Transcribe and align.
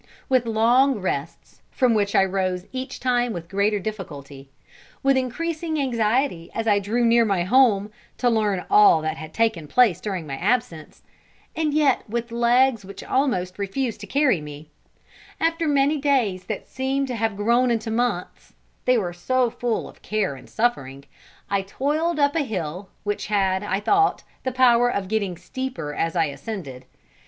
With 0.29 0.47
long 0.47 0.95
rests, 0.99 1.61
from 1.69 1.93
which 1.93 2.15
I 2.15 2.25
rose 2.25 2.65
each 2.71 2.99
time 2.99 3.33
with 3.33 3.47
greater 3.47 3.77
difficulty, 3.77 4.49
with 5.03 5.15
increasing 5.15 5.79
anxiety 5.79 6.49
as 6.55 6.65
I 6.67 6.79
drew 6.79 7.05
near 7.05 7.23
my 7.23 7.43
home, 7.43 7.91
to 8.17 8.27
learn 8.27 8.65
all 8.67 9.03
that 9.03 9.17
had 9.17 9.31
taken 9.31 9.67
place 9.67 10.01
during 10.01 10.25
my 10.25 10.37
absence, 10.37 11.03
and 11.55 11.71
yet 11.71 12.01
with 12.09 12.31
legs 12.31 12.83
which 12.83 13.03
almost 13.03 13.59
refused 13.59 13.99
to 14.01 14.07
carry 14.07 14.41
me; 14.41 14.71
after 15.39 15.67
many 15.67 15.97
days 15.99 16.45
that 16.45 16.67
seemed 16.67 17.07
to 17.09 17.15
have 17.15 17.37
grown 17.37 17.69
into 17.69 17.91
months, 17.91 18.53
they 18.85 18.97
were 18.97 19.13
so 19.13 19.51
full 19.51 19.87
of 19.87 20.01
care 20.01 20.33
and 20.33 20.49
suffering, 20.49 21.03
I 21.47 21.61
toiled 21.61 22.17
up 22.17 22.35
a 22.35 22.39
hill, 22.39 22.89
which 23.03 23.27
had, 23.27 23.61
I 23.61 23.79
thought, 23.79 24.23
the 24.45 24.51
power 24.51 24.89
of 24.91 25.07
getting 25.07 25.37
steeper 25.37 25.93
as 25.93 26.15
I 26.15 26.25
ascended. 26.25 26.85